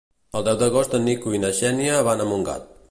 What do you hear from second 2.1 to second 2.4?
van a